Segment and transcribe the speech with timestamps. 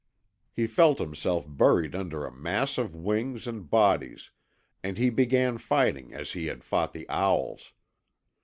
[0.51, 4.31] He felt himself buried under a mass of wings and bodies,
[4.81, 7.71] and he began fighting, as he had fought the owls.